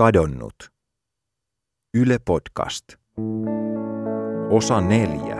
Kadonnut. 0.00 0.54
Yle 1.94 2.18
Podcast. 2.24 2.84
Osa 4.50 4.80
neljä. 4.80 5.36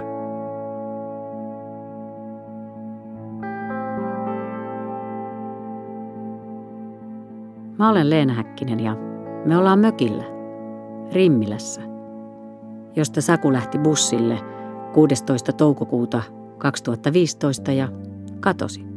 Mä 7.79 7.91
olen 7.91 8.11
Leena 8.11 8.35
Häkkinen 8.35 8.81
ja 8.81 8.97
me 9.45 9.57
ollaan 9.57 9.79
mökillä, 9.79 10.25
Rimmilässä, 11.13 11.81
josta 12.97 13.21
Saku 13.21 13.53
lähti 13.53 13.79
bussille 13.79 14.39
16. 14.95 15.53
toukokuuta 15.53 16.23
2015 16.59 17.73
ja 17.73 17.89
katosi. 18.41 18.90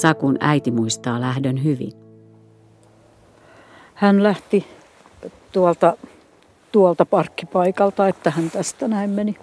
Sakun 0.00 0.36
äiti 0.40 0.70
muistaa 0.70 1.20
lähdön 1.20 1.64
hyvin. 1.64 1.92
Hän 3.94 4.22
lähti 4.22 4.66
tuolta, 5.52 5.96
tuolta 6.72 7.06
parkkipaikalta, 7.06 8.08
että 8.08 8.30
hän 8.30 8.50
tästä 8.50 8.88
näin 8.88 9.10
meni, 9.10 9.36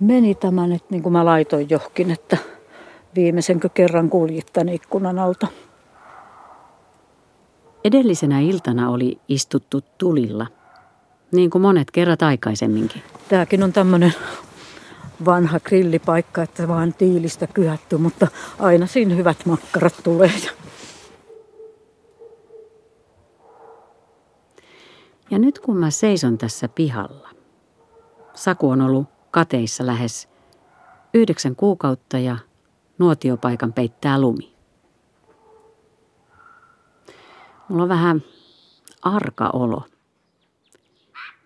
meni 0.00 0.34
tämän, 0.34 0.72
että 0.72 0.88
niin 0.90 1.02
kuin 1.02 1.12
mä 1.12 1.24
laitoin 1.24 1.70
johonkin, 1.70 2.10
että 2.10 2.36
viimeisenkö 3.14 3.68
kerran 3.68 4.10
kuljit 4.10 4.46
tämän 4.52 4.68
ikkunan 4.68 5.18
alta. 5.18 5.46
Edellisenä 7.84 8.40
iltana 8.40 8.90
oli 8.90 9.20
istuttu 9.28 9.80
tulilla, 9.98 10.46
niin 11.32 11.50
kuin 11.50 11.62
monet 11.62 11.90
kerrat 11.90 12.22
aikaisemminkin. 12.22 13.02
Tämäkin 13.28 13.62
on 13.62 13.72
tämmöinen 13.72 14.14
vanha 15.24 15.60
grillipaikka, 15.60 16.42
että 16.42 16.68
vaan 16.68 16.94
tiilistä 16.94 17.46
kyhätty, 17.46 17.96
mutta 17.96 18.28
aina 18.58 18.86
siinä 18.86 19.14
hyvät 19.14 19.46
makkarat 19.46 19.94
tulee. 20.04 20.32
Ja 25.30 25.38
nyt 25.38 25.58
kun 25.58 25.76
mä 25.76 25.90
seison 25.90 26.38
tässä 26.38 26.68
pihalla, 26.68 27.30
Saku 28.34 28.70
on 28.70 28.80
ollut 28.80 29.06
kateissa 29.30 29.86
lähes 29.86 30.28
yhdeksän 31.14 31.56
kuukautta 31.56 32.18
ja 32.18 32.38
nuotiopaikan 32.98 33.72
peittää 33.72 34.20
lumi. 34.20 34.54
Mulla 37.68 37.82
on 37.82 37.88
vähän 37.88 38.22
arka 39.02 39.50
olo. 39.52 39.82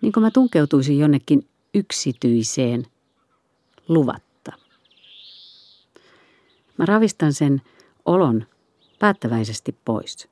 Niin 0.00 0.12
kuin 0.12 0.25
mä 0.25 0.30
tunkeutuisin 0.30 0.98
jonnekin 0.98 1.48
yksityiseen– 1.75 2.86
luvatta. 3.89 4.53
Mä 6.77 6.86
ravistan 6.86 7.33
sen 7.33 7.62
olon 8.05 8.47
päättäväisesti 8.98 9.77
pois. 9.84 10.28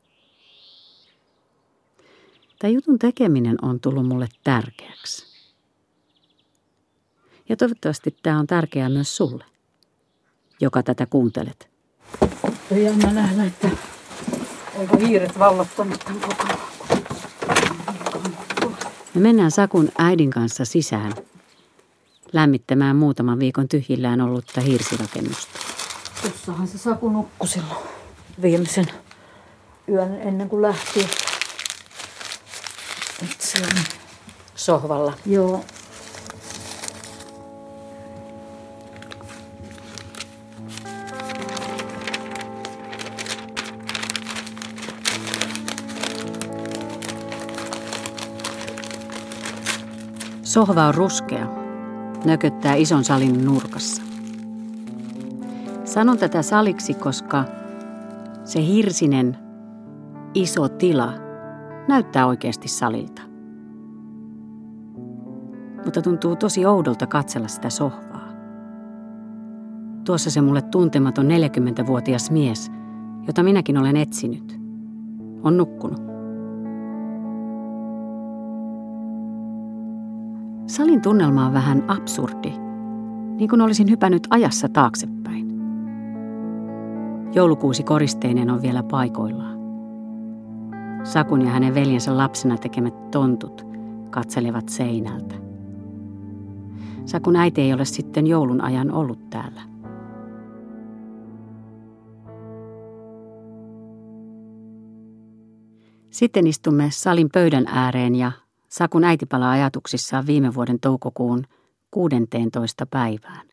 Tämä 2.58 2.70
jutun 2.70 2.98
tekeminen 2.98 3.56
on 3.62 3.80
tullut 3.80 4.06
mulle 4.06 4.28
tärkeäksi. 4.44 5.26
Ja 7.48 7.56
toivottavasti 7.56 8.16
tämä 8.22 8.38
on 8.38 8.46
tärkeää 8.46 8.88
myös 8.88 9.16
sulle, 9.16 9.44
joka 10.60 10.82
tätä 10.82 11.06
kuuntelet. 11.06 11.70
Ja 12.70 12.78
jännä 12.78 13.12
nähdä, 13.12 13.44
että 13.44 13.70
onko 14.74 14.96
hiiret 14.96 15.38
vallottanut 15.38 15.98
tämän 15.98 16.20
koko 16.20 16.44
Me 19.14 19.20
mennään 19.20 19.50
Sakun 19.50 19.88
äidin 19.98 20.30
kanssa 20.30 20.64
sisään 20.64 21.12
lämmittämään 22.32 22.96
muutaman 22.96 23.38
viikon 23.38 23.68
tyhjillään 23.68 24.20
ollutta 24.20 24.60
hirsirakennusta. 24.60 25.58
Tossahan 26.22 26.68
se 26.68 26.78
Saku 26.78 27.08
nukkui 27.08 27.48
silloin 27.48 27.86
viimeisen 28.42 28.86
yön 29.88 30.14
ennen 30.14 30.48
kuin 30.48 30.62
lähti. 30.62 31.08
Nyt 33.22 33.36
on 33.62 33.82
sohvalla. 34.54 35.12
Joo. 35.26 35.64
Sohva 50.42 50.86
on 50.86 50.94
ruskea 50.94 51.55
nököttää 52.26 52.74
ison 52.74 53.04
salin 53.04 53.44
nurkassa. 53.44 54.02
Sanon 55.84 56.18
tätä 56.18 56.42
saliksi, 56.42 56.94
koska 56.94 57.44
se 58.44 58.62
hirsinen 58.62 59.36
iso 60.34 60.68
tila 60.68 61.12
näyttää 61.88 62.26
oikeasti 62.26 62.68
salilta. 62.68 63.22
Mutta 65.84 66.02
tuntuu 66.02 66.36
tosi 66.36 66.66
oudolta 66.66 67.06
katsella 67.06 67.48
sitä 67.48 67.70
sohvaa. 67.70 68.28
Tuossa 70.04 70.30
se 70.30 70.40
mulle 70.40 70.62
tuntematon 70.62 71.26
40-vuotias 71.26 72.30
mies, 72.30 72.70
jota 73.26 73.42
minäkin 73.42 73.78
olen 73.78 73.96
etsinyt, 73.96 74.60
on 75.42 75.56
nukkunut. 75.56 76.05
Salin 80.66 81.02
tunnelma 81.02 81.46
on 81.46 81.52
vähän 81.52 81.84
absurdi, 81.88 82.52
niin 83.36 83.48
kuin 83.48 83.60
olisin 83.60 83.90
hypännyt 83.90 84.26
ajassa 84.30 84.68
taaksepäin. 84.68 85.46
Joulukuusi 87.34 87.82
koristeinen 87.82 88.50
on 88.50 88.62
vielä 88.62 88.82
paikoillaan. 88.82 89.58
Sakun 91.04 91.42
ja 91.42 91.50
hänen 91.50 91.74
veljensä 91.74 92.16
lapsena 92.16 92.56
tekemät 92.56 93.10
tontut 93.10 93.66
katselevat 94.10 94.68
seinältä. 94.68 95.34
Sakun 97.04 97.36
äiti 97.36 97.60
ei 97.60 97.72
ole 97.72 97.84
sitten 97.84 98.26
joulun 98.26 98.60
ajan 98.60 98.90
ollut 98.90 99.30
täällä. 99.30 99.60
Sitten 106.10 106.46
istumme 106.46 106.88
salin 106.90 107.28
pöydän 107.32 107.66
ääreen 107.66 108.14
ja 108.14 108.32
Sakun 108.78 109.04
äiti 109.04 109.26
palaa 109.26 109.50
ajatuksissaan 109.50 110.26
viime 110.26 110.54
vuoden 110.54 110.80
toukokuun 110.80 111.44
16. 111.90 112.86
päivään, 112.86 113.48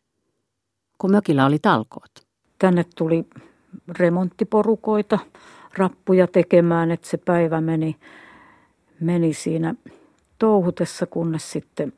kun 0.98 1.10
mökillä 1.10 1.46
oli 1.46 1.58
talkoot. 1.58 2.10
Tänne 2.58 2.84
tuli 2.96 3.26
remonttiporukoita, 3.88 5.18
rappuja 5.78 6.26
tekemään, 6.26 6.90
että 6.90 7.08
se 7.08 7.16
päivä 7.16 7.60
meni, 7.60 7.96
meni 9.00 9.34
siinä 9.34 9.74
touhutessa, 10.38 11.06
kunnes 11.06 11.50
sitten 11.50 11.92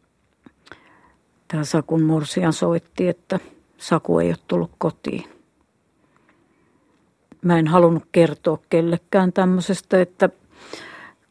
tämä 1.49 1.65
Sakun 1.65 2.03
morsian 2.03 2.53
soitti, 2.53 3.09
että 3.09 3.41
Saku 3.79 4.19
ei 4.19 4.29
ole 4.29 4.37
tullut 4.49 4.73
kotiin. 4.79 5.25
Mä 7.43 7.59
en 7.59 7.67
halunnut 7.67 8.05
kertoa 8.13 8.59
kellekään 8.71 9.33
tämmöisestä, 9.33 10.01
että 10.01 10.29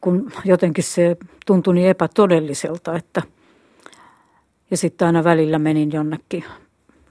kun 0.05 0.31
jotenkin 0.45 0.83
se 0.83 1.17
tuntui 1.45 1.73
niin 1.73 1.89
epätodelliselta, 1.89 2.95
että 2.95 3.21
ja 4.71 4.77
sitten 4.77 5.05
aina 5.05 5.23
välillä 5.23 5.59
menin 5.59 5.91
jonnekin 5.91 6.45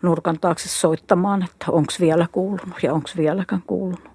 nurkan 0.03 0.41
taakse 0.41 0.69
soittamaan, 0.69 1.43
että 1.43 1.67
onko 1.73 1.93
vielä 2.01 2.27
kuulunut 2.33 2.83
ja 2.83 2.95
onko 2.95 3.09
vieläkään 3.17 3.63
kuulunut. 3.67 4.09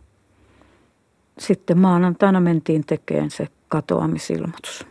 Sitten 1.39 1.77
maanantaina 1.77 2.39
mentiin 2.39 2.85
tekemään 2.85 3.31
se 3.31 3.47
katoamisilmoitus. 3.67 4.85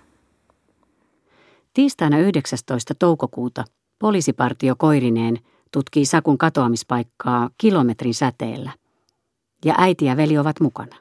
Tiistaina 1.74 2.18
19. 2.18 2.94
toukokuuta 2.94 3.64
poliisipartio 3.98 4.74
Koirineen 4.78 5.38
tutkii 5.72 6.06
Sakun 6.06 6.38
katoamispaikkaa 6.38 7.50
kilometrin 7.58 8.14
säteellä. 8.14 8.72
Ja 9.64 9.74
äiti 9.78 10.04
ja 10.04 10.16
veli 10.16 10.38
ovat 10.38 10.60
mukana. 10.60 10.96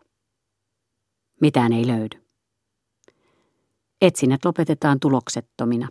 Mitään 1.41 1.73
ei 1.73 1.87
löydy. 1.87 2.26
Etsinnät 4.01 4.45
lopetetaan 4.45 4.99
tuloksettomina. 4.99 5.87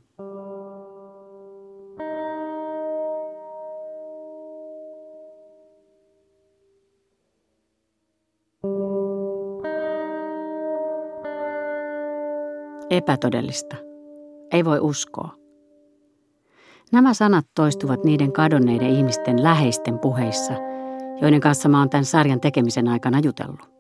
Epätodellista. 12.91 13.77
Ei 14.53 14.65
voi 14.65 14.79
uskoa. 14.81 15.35
Nämä 16.93 17.15
sanat 17.15 17.47
toistuvat 17.55 18.05
niiden 18.05 18.33
kadonneiden 18.33 18.91
ihmisten 18.91 19.43
läheisten 19.43 19.99
puheissa, 19.99 20.53
joiden 21.21 21.41
kanssa 21.41 21.69
mä 21.69 21.79
oon 21.79 21.91
tämän 21.91 22.05
sarjan 22.05 22.41
tekemisen 22.41 22.89
aikana 22.89 23.21
jutellut. 23.25 23.76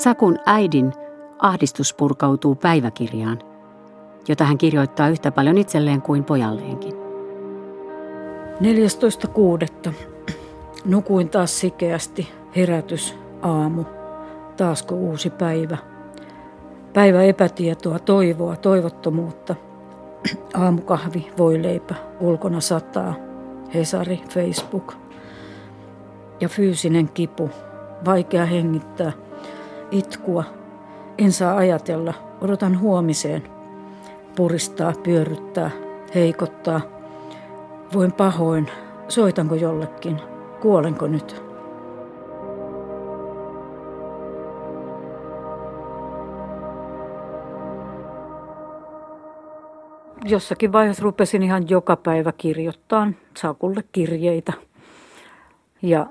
Sakun 0.00 0.38
äidin 0.46 0.92
ahdistus 1.38 1.94
purkautuu 1.94 2.54
päiväkirjaan, 2.54 3.38
jota 4.28 4.44
hän 4.44 4.58
kirjoittaa 4.58 5.08
yhtä 5.08 5.32
paljon 5.32 5.58
itselleen 5.58 6.02
kuin 6.02 6.24
pojalleenkin. 6.24 6.92
14.6. 9.88 9.92
Nukuin 10.84 11.28
taas 11.28 11.60
sikeästi. 11.60 12.28
Herätys, 12.56 13.16
aamu. 13.42 13.84
Taasko 14.56 14.94
uusi 14.94 15.30
päivä. 15.30 15.76
Päivä 16.92 17.22
epätietoa, 17.22 17.98
toivoa, 17.98 18.56
toivottomuutta. 18.56 19.54
Aamukahvi, 20.54 21.32
voileipä, 21.38 21.94
ulkona 22.20 22.60
sataa. 22.60 23.14
Hesari, 23.74 24.20
Facebook. 24.28 24.94
Ja 26.40 26.48
fyysinen 26.48 27.08
kipu. 27.08 27.50
Vaikea 28.04 28.46
hengittää. 28.46 29.12
Itkua. 29.90 30.44
En 31.18 31.32
saa 31.32 31.56
ajatella. 31.56 32.14
Odotan 32.40 32.80
huomiseen. 32.80 33.42
Puristaa, 34.36 34.92
pyörryttää, 35.02 35.70
heikottaa– 36.14 36.80
Voin 37.94 38.12
pahoin. 38.12 38.70
Soitanko 39.08 39.54
jollekin? 39.54 40.20
Kuolenko 40.60 41.06
nyt? 41.06 41.42
Jossakin 50.24 50.72
vaiheessa 50.72 51.02
rupesin 51.02 51.42
ihan 51.42 51.68
joka 51.68 51.96
päivä 51.96 52.32
kirjoittaa 52.32 53.12
Sakulle 53.36 53.84
kirjeitä 53.92 54.52
ja 55.82 56.06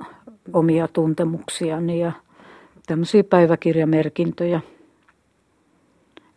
omia 0.53 0.87
tuntemuksiani 0.87 1.99
ja 1.99 2.11
tämmöisiä 2.89 3.23
päiväkirjamerkintöjä, 3.23 4.61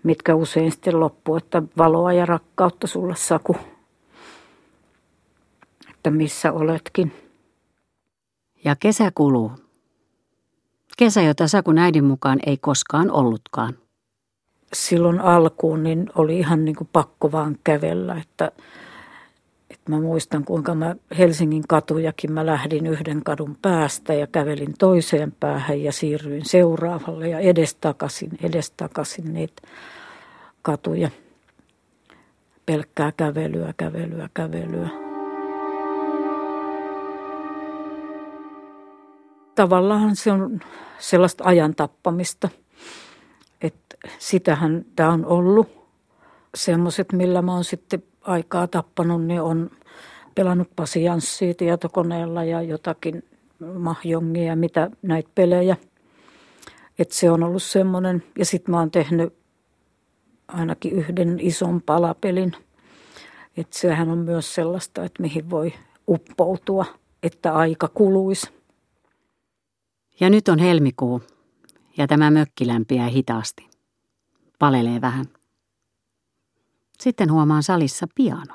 mitkä 0.03 0.35
usein 0.35 0.73
sitten 0.73 1.01
loppuu, 1.01 1.37
että 1.37 1.63
valoa 1.79 2.13
ja 2.13 2.27
rakkautta 2.27 2.87
sulle 2.87 3.17
Saku 3.17 3.57
että 6.03 6.11
missä 6.11 6.53
oletkin. 6.53 7.13
Ja 8.65 8.77
kesä 8.77 9.13
kuluu. 9.15 9.53
Kesä, 10.97 11.23
jota 11.23 11.49
Sakun 11.49 11.79
äidin 11.79 12.05
mukaan 12.05 12.39
ei 12.47 12.57
koskaan 12.57 13.11
ollutkaan. 13.11 13.79
Silloin 14.73 15.21
alkuun 15.21 15.83
niin 15.83 16.11
oli 16.15 16.39
ihan 16.39 16.65
niin 16.65 16.77
kuin 16.77 16.89
pakko 16.93 17.33
vaan 17.33 17.57
kävellä, 17.65 18.15
että, 18.15 18.47
että 18.47 18.63
mä 19.89 20.01
muistan 20.01 20.45
kuinka 20.45 20.75
mä 20.75 20.97
Helsingin 21.19 21.65
katujakin 21.69 22.33
mä 22.33 22.47
lähdin 22.47 22.87
yhden 22.87 23.25
kadun 23.25 23.57
päästä 23.63 24.15
ja 24.15 24.27
kävelin 24.27 24.75
toiseen 24.79 25.33
päähän 25.41 25.83
ja 25.83 25.93
siirryin 25.93 26.45
seuraavalle 26.45 27.29
ja 27.29 27.39
edestakaisin, 27.39 28.31
edestakaisin 28.43 29.33
niitä 29.33 29.63
katuja. 30.63 31.11
Pelkkää 32.67 33.13
kävelyä, 33.13 33.75
kävelyä, 33.77 34.29
kävelyä. 34.35 34.89
tavallaan 39.55 40.17
se 40.17 40.33
on 40.33 40.61
sellaista 40.99 41.45
ajan 41.45 41.75
tappamista. 41.75 42.49
Että 43.61 43.97
sitähän 44.19 44.85
tämä 44.97 45.11
on 45.11 45.27
ollut. 45.27 45.82
Semmoiset, 46.57 47.13
millä 47.13 47.43
mä 47.43 47.55
oon 47.55 47.65
sitten 47.65 48.03
aikaa 48.21 48.67
tappanut, 48.67 49.25
niin 49.25 49.43
on 49.43 49.71
pelannut 50.35 50.69
pasianssia 50.77 51.55
tietokoneella 51.55 52.45
ja 52.45 52.63
jotakin 52.63 53.23
mahjongia, 53.79 54.57
mitä 54.57 54.91
näitä 55.03 55.31
pelejä. 55.35 55.77
Että 56.99 57.15
se 57.15 57.31
on 57.31 57.43
ollut 57.43 57.63
semmoinen. 57.63 58.25
Ja 58.39 58.45
sitten 58.45 58.73
mä 58.73 58.79
oon 58.79 58.91
tehnyt 58.91 59.35
ainakin 60.49 60.93
yhden 60.93 61.41
ison 61.41 61.83
palapelin. 61.83 62.53
Että 63.57 63.79
sehän 63.79 64.11
on 64.11 64.19
myös 64.19 64.55
sellaista, 64.55 65.05
että 65.05 65.23
mihin 65.23 65.51
voi 65.51 65.73
uppoutua, 66.09 66.85
että 67.23 67.55
aika 67.55 67.89
kuluisi. 67.89 68.51
Ja 70.21 70.31
nyt 70.31 70.49
on 70.49 70.59
helmikuu 70.59 71.23
ja 71.97 72.07
tämä 72.07 72.31
mökki 72.31 72.67
lämpiää 72.67 73.09
hitaasti. 73.09 73.69
Palelee 74.59 75.01
vähän. 75.01 75.25
Sitten 77.03 77.33
huomaan 77.33 77.63
salissa 77.63 78.07
piano. 78.15 78.55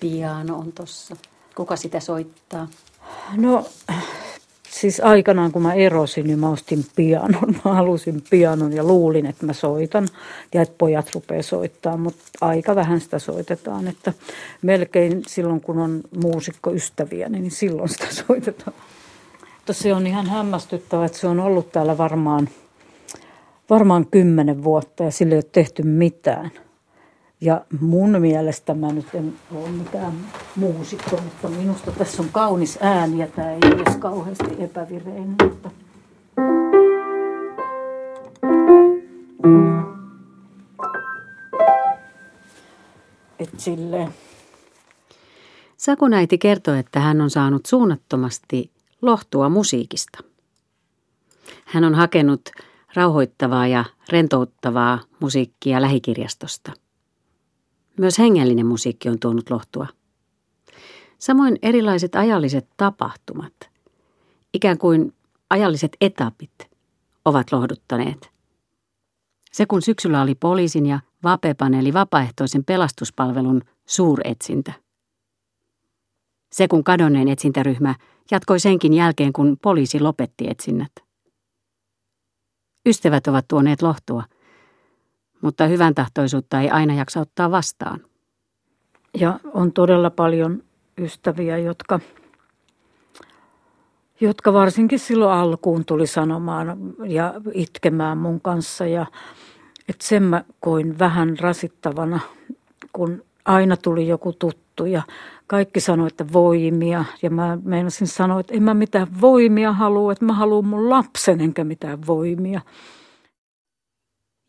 Piano 0.00 0.56
on 0.56 0.72
tossa. 0.72 1.16
Kuka 1.56 1.76
sitä 1.76 2.00
soittaa? 2.00 2.68
No, 3.36 3.66
siis 4.70 5.00
aikanaan 5.00 5.52
kun 5.52 5.62
mä 5.62 5.74
erosin, 5.74 6.26
niin 6.26 6.38
mä 6.38 6.50
ostin 6.50 6.84
pianon. 6.96 7.54
Mä 7.64 7.74
halusin 7.74 8.22
pianon 8.30 8.72
ja 8.72 8.84
luulin, 8.84 9.26
että 9.26 9.46
mä 9.46 9.52
soitan 9.52 10.08
ja 10.54 10.62
että 10.62 10.74
pojat 10.78 11.10
rupeaa 11.14 11.42
soittaa, 11.42 11.96
mutta 11.96 12.22
aika 12.40 12.74
vähän 12.74 13.00
sitä 13.00 13.18
soitetaan. 13.18 13.88
Että 13.88 14.12
melkein 14.62 15.22
silloin, 15.26 15.60
kun 15.60 15.78
on 15.78 16.00
muusikkoystäviä, 16.22 17.28
niin 17.28 17.50
silloin 17.50 17.88
sitä 17.88 18.06
soitetaan. 18.26 18.76
Mutta 19.56 19.72
se 19.72 19.94
on 19.94 20.06
ihan 20.06 20.26
hämmästyttävä, 20.26 21.06
että 21.06 21.18
se 21.18 21.26
on 21.26 21.40
ollut 21.40 21.72
täällä 21.72 21.98
varmaan, 21.98 22.48
varmaan 23.70 24.06
kymmenen 24.06 24.64
vuotta 24.64 25.04
ja 25.04 25.10
sille 25.10 25.34
ei 25.34 25.38
ole 25.38 25.50
tehty 25.52 25.82
mitään. 25.82 26.50
Ja 27.40 27.64
mun 27.80 28.20
mielestä 28.20 28.74
mä 28.74 28.92
nyt 28.92 29.14
en 29.14 29.34
ole 29.54 29.68
mikään 29.68 30.12
muusikko, 30.56 31.20
mutta 31.24 31.48
minusta 31.48 31.92
tässä 31.92 32.22
on 32.22 32.28
kaunis 32.32 32.78
ääni 32.80 33.18
ja 33.18 33.26
tämä 33.26 33.50
ei 33.50 33.58
ole 33.64 33.82
edes 33.82 33.96
kauheasti 33.96 34.44
epävireinen. 34.58 35.36
Mutta... 35.42 35.70
Et 43.38 43.60
silleen. 43.60 44.14
Sakunäiti 45.76 46.38
kertoi, 46.38 46.78
että 46.78 47.00
hän 47.00 47.20
on 47.20 47.30
saanut 47.30 47.66
suunnattomasti 47.66 48.70
lohtua 49.02 49.48
musiikista. 49.48 50.18
Hän 51.64 51.84
on 51.84 51.94
hakenut 51.94 52.50
rauhoittavaa 52.94 53.66
ja 53.66 53.84
rentouttavaa 54.08 54.98
musiikkia 55.20 55.82
lähikirjastosta. 55.82 56.85
Myös 57.98 58.18
hengellinen 58.18 58.66
musiikki 58.66 59.08
on 59.08 59.18
tuonut 59.18 59.50
lohtua. 59.50 59.86
Samoin 61.18 61.58
erilaiset 61.62 62.14
ajalliset 62.14 62.68
tapahtumat, 62.76 63.52
ikään 64.54 64.78
kuin 64.78 65.14
ajalliset 65.50 65.96
etapit, 66.00 66.70
ovat 67.24 67.52
lohduttaneet. 67.52 68.30
Se 69.52 69.66
kun 69.66 69.82
syksyllä 69.82 70.22
oli 70.22 70.34
poliisin 70.34 70.86
ja 70.86 71.00
VAPE-paneeli 71.24 71.92
vapaaehtoisen 71.92 72.64
pelastuspalvelun 72.64 73.62
suuretsintä. 73.86 74.72
Se 76.52 76.68
kun 76.68 76.84
kadonneen 76.84 77.28
etsintäryhmä 77.28 77.94
jatkoi 78.30 78.60
senkin 78.60 78.92
jälkeen, 78.92 79.32
kun 79.32 79.56
poliisi 79.62 80.00
lopetti 80.00 80.48
etsinnät. 80.48 80.92
Ystävät 82.86 83.26
ovat 83.26 83.48
tuoneet 83.48 83.82
lohtua, 83.82 84.24
mutta 85.40 85.66
hyvän 85.66 85.94
tahtoisuutta 85.94 86.60
ei 86.60 86.70
aina 86.70 86.94
jaksa 86.94 87.20
ottaa 87.20 87.50
vastaan. 87.50 88.00
Ja 89.20 89.40
on 89.54 89.72
todella 89.72 90.10
paljon 90.10 90.62
ystäviä, 90.98 91.58
jotka, 91.58 92.00
jotka 94.20 94.52
varsinkin 94.52 94.98
silloin 94.98 95.38
alkuun 95.38 95.84
tuli 95.84 96.06
sanomaan 96.06 96.78
ja 97.06 97.34
itkemään 97.52 98.18
mun 98.18 98.40
kanssa. 98.40 98.86
Ja, 98.86 99.06
että 99.88 100.06
sen 100.06 100.22
mä 100.22 100.44
koin 100.60 100.98
vähän 100.98 101.38
rasittavana, 101.38 102.20
kun 102.92 103.24
aina 103.44 103.76
tuli 103.76 104.08
joku 104.08 104.32
tuttu 104.32 104.84
ja 104.84 105.02
kaikki 105.46 105.80
sanoi, 105.80 106.06
että 106.06 106.32
voimia. 106.32 107.04
Ja 107.22 107.30
mä 107.30 107.58
meinasin 107.64 108.06
sanoa, 108.06 108.40
että 108.40 108.54
en 108.54 108.62
mä 108.62 108.74
mitään 108.74 109.06
voimia 109.20 109.72
halua, 109.72 110.12
että 110.12 110.24
mä 110.24 110.32
haluan 110.32 110.66
mun 110.66 110.90
lapsen 110.90 111.40
enkä 111.40 111.64
mitään 111.64 112.06
voimia. 112.06 112.60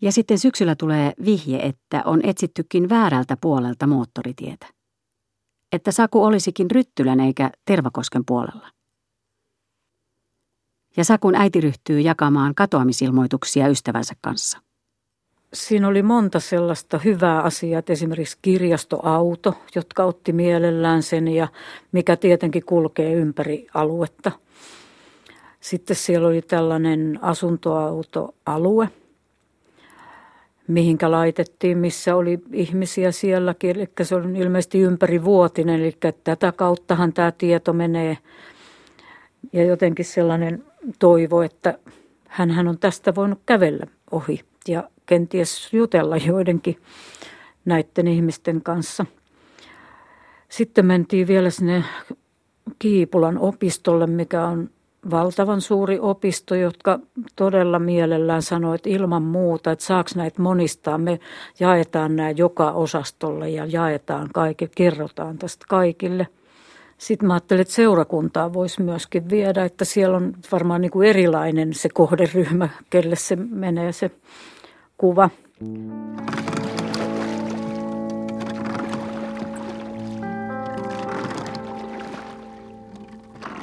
Ja 0.02 0.12
sitten 0.12 0.40
syksyllä 0.40 0.76
tulee 0.76 1.14
vihje, 1.26 1.60
että 1.60 2.02
on 2.06 2.22
etsittykin 2.24 2.90
väärältä 2.90 3.38
puolelta 3.42 3.88
moottoritietä. 3.88 4.68
Että 5.72 5.92
Saku 5.92 6.24
olisikin 6.24 6.72
Ryttylän 6.72 7.20
eikä 7.20 7.52
Tervakosken 7.66 8.26
puolella. 8.26 8.70
Ja 10.98 11.04
Sakun 11.04 11.36
äiti 11.36 11.62
ryhtyy 11.62 12.00
jakamaan 12.00 12.56
katoamisilmoituksia 12.56 13.68
ystävänsä 13.68 14.14
kanssa 14.22 14.68
siinä 15.54 15.88
oli 15.88 16.04
monta 16.04 16.40
sellaista 16.40 17.00
hyvää 17.06 17.42
asiaa, 17.42 17.80
että 17.80 17.94
esimerkiksi 17.94 18.38
kirjastoauto, 18.42 19.54
jotka 19.76 20.04
otti 20.04 20.34
mielellään 20.34 21.04
sen 21.04 21.28
ja 21.28 21.48
mikä 21.92 22.16
tietenkin 22.16 22.66
kulkee 22.66 23.14
ympäri 23.14 23.68
aluetta. 23.74 24.32
Sitten 25.60 25.96
siellä 25.96 26.28
oli 26.28 26.42
tällainen 26.42 27.20
asuntoautoalue, 27.22 28.90
mihinkä 30.68 31.12
laitettiin, 31.12 31.78
missä 31.78 32.16
oli 32.16 32.40
ihmisiä 32.54 33.12
sielläkin. 33.12 33.70
Eli 33.70 33.90
se 34.02 34.16
on 34.16 34.36
ilmeisesti 34.36 34.80
ympärivuotinen, 34.80 35.82
eli 35.82 35.98
tätä 36.24 36.52
kauttahan 36.52 37.14
tämä 37.14 37.32
tieto 37.32 37.74
menee. 37.74 38.18
Ja 39.54 39.64
jotenkin 39.64 40.06
sellainen 40.06 40.64
toivo, 41.00 41.42
että 41.42 41.80
hän 42.28 42.68
on 42.68 42.80
tästä 42.80 43.16
voinut 43.16 43.40
kävellä 43.46 43.86
ohi. 44.12 44.42
Ja 44.68 44.90
kenties 45.06 45.74
jutella 45.74 46.18
joidenkin 46.18 46.78
näiden 47.66 48.08
ihmisten 48.08 48.62
kanssa. 48.62 49.06
Sitten 50.50 50.86
mentiin 50.86 51.28
vielä 51.28 51.50
sinne 51.50 51.84
Kiipulan 52.80 53.38
opistolle, 53.38 54.08
mikä 54.08 54.46
on 54.46 54.70
valtavan 55.12 55.62
suuri 55.62 56.00
opisto, 56.00 56.56
jotka 56.56 57.00
todella 57.36 57.80
mielellään 57.80 58.42
sanoivat 58.42 58.88
ilman 58.88 59.24
muuta, 59.24 59.72
että 59.72 59.86
saaks 59.86 60.16
näitä 60.16 60.42
monistaa. 60.42 60.98
Me 60.98 61.20
jaetaan 61.60 62.16
nämä 62.16 62.30
joka 62.30 62.72
osastolle 62.72 63.50
ja 63.50 63.66
jaetaan 63.66 64.30
kaikille, 64.34 64.72
kerrotaan 64.76 65.38
tästä 65.38 65.66
kaikille. 65.70 66.28
Sitten 66.98 67.28
mä 67.28 67.34
ajattelin, 67.34 67.62
että 67.62 67.74
seurakuntaa 67.74 68.54
voisi 68.54 68.82
myöskin 68.82 69.30
viedä, 69.30 69.66
että 69.66 69.86
siellä 69.86 70.18
on 70.18 70.34
varmaan 70.52 70.82
niin 70.82 70.92
kuin 70.92 71.10
erilainen 71.10 71.74
se 71.74 71.90
kohderyhmä, 71.94 72.70
kelle 72.90 73.16
se 73.16 73.36
menee 73.36 73.92
se 73.92 74.12
kuva. 74.98 75.30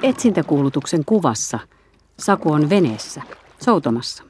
Etsintäkuulutuksen 0.04 1.04
kuvassa 1.04 1.58
Saku 2.18 2.52
on 2.52 2.70
veneessä, 2.70 3.22
soutomassa. 3.64 4.24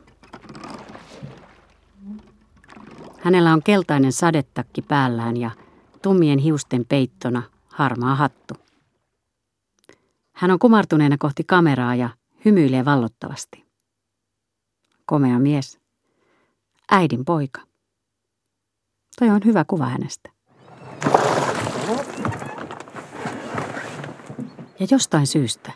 Hänellä 3.21 3.53
on 3.53 3.63
keltainen 3.63 4.13
sadetakki 4.13 4.83
päällään 4.83 5.37
ja 5.37 5.51
tummien 6.03 6.39
hiusten 6.39 6.85
peittona 6.85 7.43
harmaa 7.69 8.15
hattu. 8.15 8.55
Hän 10.33 10.51
on 10.51 10.59
kumartuneena 10.59 11.19
kohti 11.19 11.45
kameraa 11.45 11.95
ja 11.95 12.11
hymyilee 12.45 12.85
vallottavasti. 12.85 13.65
Komea 15.07 15.39
mies. 15.39 15.79
Äidin 16.91 17.25
poika. 17.25 17.61
Toi 19.19 19.31
on 19.31 19.41
hyvä 19.45 19.65
kuva 19.65 19.87
hänestä. 19.87 20.31
Ja 24.85 24.89
jostain 24.91 25.27
syystä, 25.27 25.73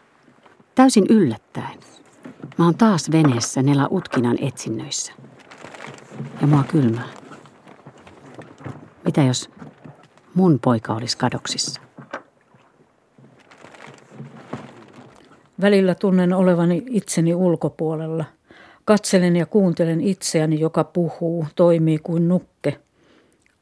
täysin 0.74 1.06
yllättäen, 1.08 1.78
mä 2.58 2.64
oon 2.64 2.74
taas 2.74 3.10
veneessä 3.10 3.62
Nela 3.62 3.88
Utkinan 3.90 4.36
etsinnöissä. 4.40 5.12
Ja 6.40 6.46
mua 6.46 6.62
kylmää. 6.62 7.08
Mitä 9.04 9.22
jos 9.22 9.50
mun 10.34 10.58
poika 10.58 10.94
olisi 10.94 11.18
kadoksissa? 11.18 11.80
Välillä 15.60 15.94
tunnen 15.94 16.32
olevani 16.32 16.82
itseni 16.86 17.34
ulkopuolella. 17.34 18.24
Katselen 18.84 19.36
ja 19.36 19.46
kuuntelen 19.46 20.00
itseäni, 20.00 20.60
joka 20.60 20.84
puhuu, 20.84 21.46
toimii 21.54 21.98
kuin 21.98 22.28
nukke, 22.28 22.80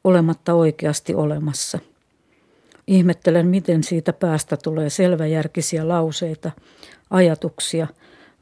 olematta 0.03 0.53
oikeasti 0.53 1.15
olemassa– 1.15 1.79
Ihmettelen, 2.87 3.47
miten 3.47 3.83
siitä 3.83 4.13
päästä 4.13 4.57
tulee 4.57 4.89
selväjärkisiä 4.89 5.87
lauseita, 5.87 6.51
ajatuksia, 7.09 7.87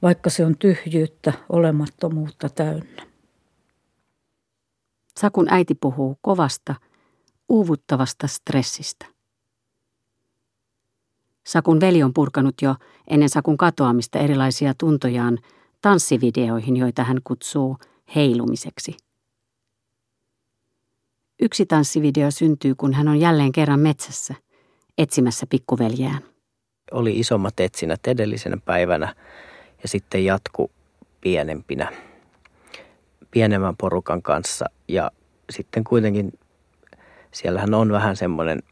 vaikka 0.01 0.29
se 0.29 0.45
on 0.45 0.57
tyhjyyttä, 0.57 1.33
olemattomuutta 1.49 2.49
täynnä. 2.49 3.07
Sakun 5.19 5.47
äiti 5.49 5.75
puhuu 5.75 6.17
kovasta, 6.21 6.75
uuvuttavasta 7.49 8.27
stressistä. 8.27 9.05
Sakun 11.45 11.79
veli 11.79 12.03
on 12.03 12.13
purkanut 12.13 12.61
jo 12.61 12.75
ennen 13.07 13.29
Sakun 13.29 13.57
katoamista 13.57 14.19
erilaisia 14.19 14.73
tuntojaan 14.77 15.37
tanssivideoihin, 15.81 16.77
joita 16.77 17.03
hän 17.03 17.17
kutsuu 17.23 17.77
heilumiseksi. 18.15 18.97
Yksi 21.41 21.65
tanssivideo 21.65 22.31
syntyy, 22.31 22.75
kun 22.75 22.93
hän 22.93 23.07
on 23.07 23.19
jälleen 23.19 23.51
kerran 23.51 23.79
metsässä, 23.79 24.33
etsimässä 24.97 25.45
pikkuveljään. 25.49 26.19
Oli 26.91 27.19
isommat 27.19 27.59
etsinnät 27.59 28.07
edellisenä 28.07 28.57
päivänä 28.65 29.15
ja 29.83 29.87
sitten 29.87 30.25
jatku 30.25 30.71
pienempinä, 31.21 31.91
pienemmän 33.31 33.77
porukan 33.77 34.21
kanssa. 34.21 34.65
Ja 34.87 35.11
sitten 35.49 35.83
kuitenkin 35.83 36.39
siellähän 37.31 37.73
on 37.73 37.91
vähän 37.91 38.15
semmoinen, 38.15 38.63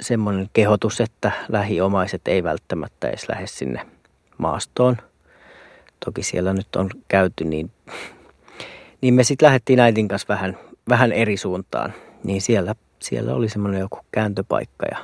semmoinen 0.00 0.50
kehotus, 0.52 1.00
että 1.00 1.32
lähiomaiset 1.48 2.28
ei 2.28 2.42
välttämättä 2.42 3.08
edes 3.08 3.28
lähde 3.28 3.46
sinne 3.46 3.86
maastoon. 4.38 4.96
Toki 6.04 6.22
siellä 6.22 6.52
nyt 6.52 6.76
on 6.76 6.90
käyty, 7.08 7.44
niin, 7.44 7.70
niin 9.00 9.14
me 9.14 9.24
sitten 9.24 9.46
lähdettiin 9.46 9.80
äitin 9.80 10.08
kanssa 10.08 10.34
vähän 10.34 10.58
vähän 10.88 11.12
eri 11.12 11.36
suuntaan, 11.36 11.92
niin 12.24 12.40
siellä, 12.40 12.74
siellä 13.02 13.34
oli 13.34 13.48
semmoinen 13.48 13.80
joku 13.80 14.00
kääntöpaikka 14.12 14.86
ja 14.90 14.98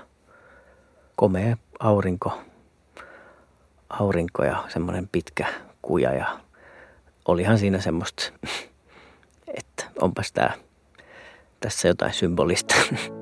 komea 1.16 1.56
aurinko, 1.80 2.40
aurinko 3.88 4.44
ja 4.44 4.64
semmoinen 4.68 5.08
pitkä 5.12 5.46
kuja 5.82 6.12
ja 6.14 6.40
olihan 7.28 7.58
siinä 7.58 7.80
semmoista, 7.80 8.32
että 9.58 9.84
onpas 10.02 10.32
tää, 10.32 10.54
tässä 11.60 11.88
jotain 11.88 12.12
symbolista. 12.12 12.74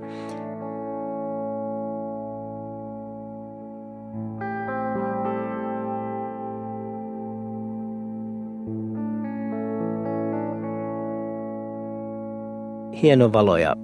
hieno 13.02 13.32
valo 13.32 13.56
ja 13.56 13.76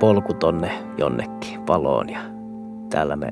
polku 0.00 0.34
tonne 0.34 0.70
jonnekin 0.98 1.66
valoon 1.66 2.08
ja 2.08 2.20
täällä 2.90 3.16
me 3.16 3.28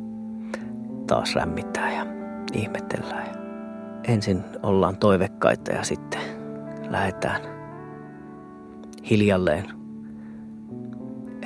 taas 1.07 1.35
rämmitään 1.35 1.95
ja 1.95 2.07
ihmetellään. 2.53 3.27
Ja 3.27 3.35
ensin 4.09 4.45
ollaan 4.63 4.97
toivekkaita 4.97 5.73
ja 5.73 5.83
sitten 5.83 6.21
lähdetään 6.91 7.41
hiljalleen 9.11 9.65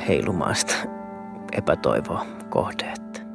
heilumaan 0.08 0.54
sitä 0.54 0.74
epätoivoa 1.52 2.26
kohdeet. 2.48 3.26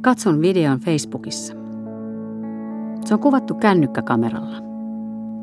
Katson 0.00 0.40
videon 0.40 0.80
Facebookissa. 0.80 1.54
Se 3.04 3.14
on 3.14 3.20
kuvattu 3.20 3.54
kännykkäkameralla. 3.54 4.69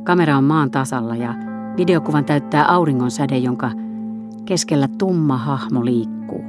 Kamera 0.08 0.38
on 0.38 0.44
maan 0.44 0.72
tasalla 0.72 1.16
ja 1.16 1.34
videokuvan 1.78 2.26
täyttää 2.26 2.66
auringon 2.66 3.12
säde, 3.12 3.38
jonka 3.38 3.72
keskellä 4.46 4.88
tumma 4.98 5.38
hahmo 5.38 5.86
liikkuu. 5.86 6.44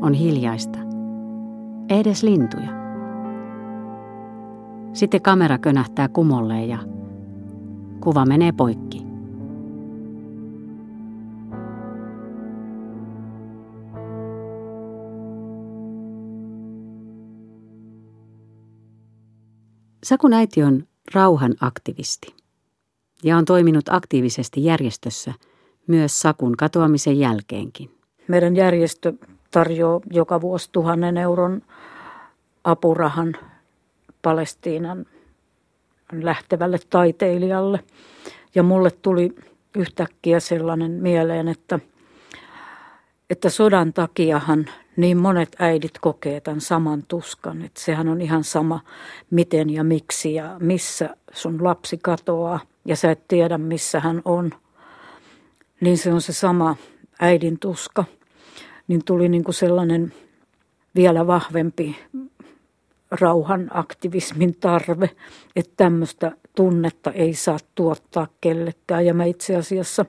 On 0.00 0.14
hiljaista. 0.14 0.78
Ei 1.88 2.00
edes 2.00 2.22
lintuja. 2.22 2.70
Sitten 4.92 5.22
kamera 5.22 5.58
könähtää 5.58 6.08
kumolleen 6.08 6.68
ja 6.68 6.78
kuva 8.00 8.24
menee 8.24 8.52
poikki. 8.52 9.06
Sakun 20.04 20.32
äiti 20.32 20.62
on 20.62 20.89
rauhan 21.14 21.54
aktivisti 21.60 22.34
ja 23.24 23.36
on 23.36 23.44
toiminut 23.44 23.88
aktiivisesti 23.88 24.64
järjestössä 24.64 25.34
myös 25.86 26.20
Sakun 26.20 26.56
katoamisen 26.56 27.18
jälkeenkin. 27.18 27.90
Meidän 28.28 28.56
järjestö 28.56 29.12
tarjoaa 29.50 30.00
joka 30.10 30.40
vuosi 30.40 30.68
tuhannen 30.72 31.16
euron 31.16 31.62
apurahan 32.64 33.36
Palestiinan 34.22 35.06
lähtevälle 36.12 36.78
taiteilijalle. 36.90 37.80
Ja 38.54 38.62
mulle 38.62 38.90
tuli 38.90 39.34
yhtäkkiä 39.74 40.40
sellainen 40.40 40.90
mieleen, 40.90 41.48
että, 41.48 41.80
että 43.30 43.50
sodan 43.50 43.92
takiahan 43.92 44.66
niin 44.96 45.16
monet 45.18 45.56
äidit 45.58 45.98
kokee 46.00 46.40
tämän 46.40 46.60
saman 46.60 47.02
tuskan, 47.08 47.62
että 47.62 47.80
sehän 47.80 48.08
on 48.08 48.20
ihan 48.20 48.44
sama, 48.44 48.80
miten 49.30 49.70
ja 49.70 49.84
miksi 49.84 50.34
ja 50.34 50.56
missä 50.60 51.16
sun 51.32 51.64
lapsi 51.64 51.98
katoaa 51.98 52.60
ja 52.84 52.96
sä 52.96 53.10
et 53.10 53.28
tiedä, 53.28 53.58
missä 53.58 54.00
hän 54.00 54.22
on. 54.24 54.50
Niin 55.80 55.98
se 55.98 56.12
on 56.12 56.20
se 56.20 56.32
sama 56.32 56.76
äidin 57.20 57.58
tuska. 57.58 58.04
Niin 58.88 59.04
tuli 59.04 59.28
niin 59.28 59.44
kuin 59.44 59.54
sellainen 59.54 60.12
vielä 60.94 61.26
vahvempi 61.26 61.96
rauhan 63.10 63.70
aktivismin 63.74 64.56
tarve, 64.56 65.10
että 65.56 65.72
tämmöistä 65.76 66.32
tunnetta 66.54 67.12
ei 67.12 67.34
saa 67.34 67.58
tuottaa 67.74 68.26
kellekään. 68.40 69.06
Ja 69.06 69.14
mä 69.14 69.24
itse 69.24 69.56
asiassa 69.56 70.04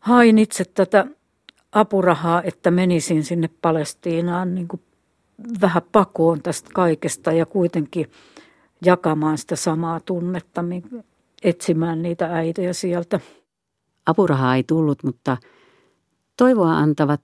hain 0.00 0.38
itse 0.38 0.64
tätä 0.64 1.06
apurahaa, 1.72 2.42
että 2.42 2.70
menisin 2.70 3.24
sinne 3.24 3.50
Palestiinaan 3.62 4.54
niin 4.54 4.68
kuin 4.68 4.82
vähän 5.60 5.82
pakoon 5.92 6.42
tästä 6.42 6.70
kaikesta 6.74 7.32
ja 7.32 7.46
kuitenkin 7.46 8.10
jakamaan 8.84 9.38
sitä 9.38 9.56
samaa 9.56 10.00
tunnetta, 10.00 10.64
etsimään 11.42 12.02
niitä 12.02 12.26
äitejä 12.26 12.72
sieltä. 12.72 13.20
Apurahaa 14.06 14.56
ei 14.56 14.64
tullut, 14.64 15.02
mutta 15.02 15.36
toivoa 16.36 16.76
antavat 16.76 17.22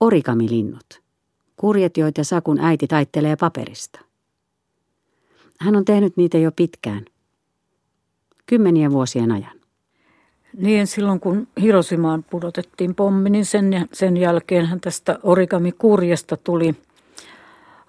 orikamilinnut, 0.00 1.02
kurjet, 1.56 1.96
joita 1.96 2.24
Sakun 2.24 2.60
äiti 2.60 2.86
taittelee 2.86 3.36
paperista. 3.36 4.00
Hän 5.60 5.76
on 5.76 5.84
tehnyt 5.84 6.16
niitä 6.16 6.38
jo 6.38 6.52
pitkään, 6.52 7.04
kymmeniä 8.46 8.90
vuosien 8.90 9.32
ajan. 9.32 9.59
Niin, 10.56 10.86
silloin 10.86 11.20
kun 11.20 11.48
Hirosimaan 11.62 12.24
pudotettiin 12.30 12.94
pommi, 12.94 13.30
niin 13.30 13.46
sen, 13.46 13.88
sen 13.92 14.16
jälkeen 14.16 14.80
tästä 14.80 15.18
origamikurjesta 15.22 16.36
tuli 16.36 16.74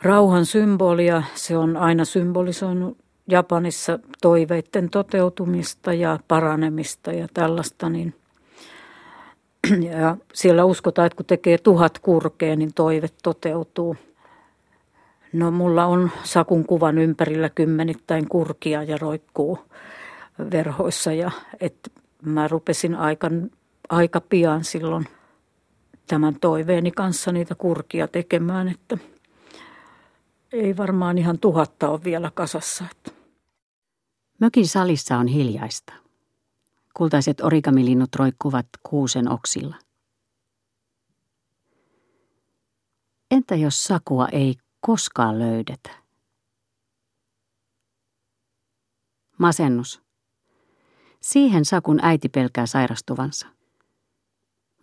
rauhan 0.01 0.45
symbolia. 0.45 1.23
Se 1.35 1.57
on 1.57 1.77
aina 1.77 2.05
symbolisoinut 2.05 2.97
Japanissa 3.27 3.99
toiveiden 4.21 4.89
toteutumista 4.89 5.93
ja 5.93 6.19
paranemista 6.27 7.11
ja 7.11 7.27
tällaista, 7.33 7.89
niin 7.89 8.15
ja 9.91 10.17
siellä 10.33 10.65
uskotaan, 10.65 11.05
että 11.05 11.15
kun 11.15 11.25
tekee 11.25 11.57
tuhat 11.57 11.99
kurkea, 11.99 12.55
niin 12.55 12.73
toive 12.73 13.07
toteutuu. 13.23 13.95
No 15.33 15.51
mulla 15.51 15.85
on 15.85 16.11
sakun 16.23 16.65
kuvan 16.65 16.97
ympärillä 16.97 17.49
kymmenittäin 17.49 18.29
kurkia 18.29 18.83
ja 18.83 18.97
roikkuu 18.97 19.59
verhoissa 20.51 21.13
ja 21.13 21.31
että 21.59 22.00
mä 22.21 22.47
rupesin 22.47 22.95
aika, 22.95 23.27
aika 23.89 24.21
pian 24.21 24.63
silloin 24.63 25.07
tämän 26.07 26.39
toiveeni 26.39 26.91
kanssa 26.91 27.31
niitä 27.31 27.55
kurkia 27.55 28.07
tekemään, 28.07 28.67
että 28.67 28.97
ei 30.51 30.77
varmaan 30.77 31.17
ihan 31.17 31.39
tuhatta 31.39 31.89
ole 31.89 32.03
vielä 32.03 32.31
kasassa. 32.33 32.85
Että. 32.91 33.11
Mökin 34.39 34.67
salissa 34.67 35.17
on 35.17 35.27
hiljaista. 35.27 35.93
Kultaiset 36.93 37.41
origamilinnut 37.41 38.15
roikkuvat 38.15 38.67
kuusen 38.83 39.29
oksilla. 39.29 39.75
Entä 43.31 43.55
jos 43.55 43.83
sakua 43.83 44.27
ei 44.27 44.55
koskaan 44.79 45.39
löydetä? 45.39 45.89
Masennus. 49.37 50.10
Siihen 51.21 51.65
Sakun 51.65 51.99
äiti 52.01 52.29
pelkää 52.29 52.65
sairastuvansa. 52.65 53.47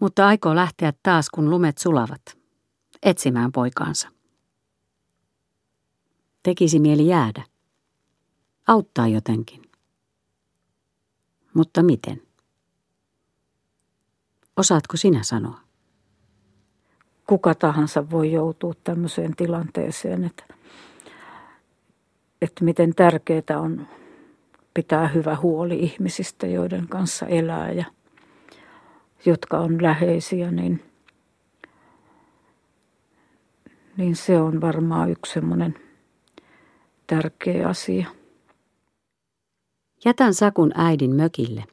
Mutta 0.00 0.26
aikoo 0.26 0.54
lähteä 0.54 0.92
taas, 1.02 1.30
kun 1.30 1.50
lumet 1.50 1.78
sulavat, 1.78 2.38
etsimään 3.02 3.52
poikaansa. 3.52 4.08
Tekisi 6.42 6.78
mieli 6.78 7.06
jäädä. 7.06 7.44
Auttaa 8.66 9.08
jotenkin. 9.08 9.62
Mutta 11.54 11.82
miten? 11.82 12.22
Osaatko 14.56 14.96
sinä 14.96 15.22
sanoa? 15.22 15.60
Kuka 17.26 17.54
tahansa 17.54 18.10
voi 18.10 18.32
joutua 18.32 18.72
tämmöiseen 18.84 19.36
tilanteeseen, 19.36 20.24
että, 20.24 20.44
että 22.42 22.64
miten 22.64 22.94
tärkeää 22.94 23.60
on 23.60 23.88
pitää 24.78 25.08
hyvä 25.08 25.36
huoli 25.36 25.78
ihmisistä, 25.78 26.46
joiden 26.46 26.88
kanssa 26.88 27.26
elää 27.26 27.72
ja 27.72 27.84
jotka 29.26 29.58
on 29.58 29.82
läheisiä, 29.82 30.50
niin, 30.50 30.82
niin 33.96 34.16
se 34.16 34.40
on 34.40 34.60
varmaan 34.60 35.10
yksi 35.10 35.32
semmoinen 35.32 35.74
tärkeä 37.06 37.68
asia. 37.68 38.06
Jätän 40.04 40.34
Sakun 40.34 40.72
äidin 40.74 41.14
mökille 41.14 41.64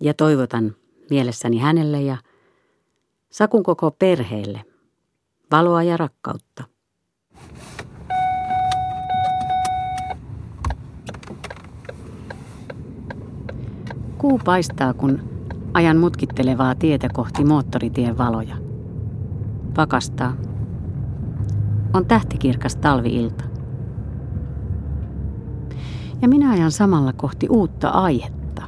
ja 0.00 0.14
toivotan 0.14 0.76
mielessäni 1.10 1.58
hänelle 1.58 2.02
ja 2.02 2.16
Sakun 3.30 3.62
koko 3.62 3.90
perheelle 3.90 4.64
valoa 5.50 5.82
ja 5.82 5.96
rakkautta. 5.96 6.64
Kuu 14.28 14.40
paistaa, 14.44 14.94
kun 14.94 15.18
ajan 15.74 15.96
mutkittelevaa 15.96 16.74
tietä 16.74 17.08
kohti 17.12 17.44
moottoritien 17.44 18.18
valoja. 18.18 18.56
Pakastaa. 19.74 20.32
On 21.94 22.06
tähtikirkas 22.06 22.76
talviilta. 22.76 23.44
Ja 26.22 26.28
minä 26.28 26.50
ajan 26.50 26.70
samalla 26.70 27.12
kohti 27.12 27.46
uutta 27.50 27.88
aihetta. 27.88 28.62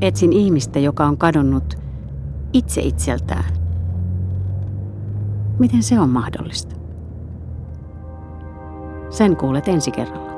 Etsin 0.00 0.32
ihmistä, 0.32 0.78
joka 0.78 1.06
on 1.06 1.18
kadonnut 1.18 1.74
itse 2.52 2.80
itseltään. 2.80 3.54
Miten 5.58 5.82
se 5.82 6.00
on 6.00 6.10
mahdollista? 6.10 6.76
Sen 9.10 9.36
kuulet 9.36 9.68
ensi 9.68 9.90
kerralla. 9.90 10.33